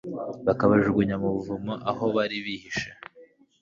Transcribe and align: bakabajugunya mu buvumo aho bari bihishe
bakabajugunya 0.45 1.15
mu 1.21 1.29
buvumo 1.35 1.73
aho 1.89 2.03
bari 2.15 2.37
bihishe 2.45 2.89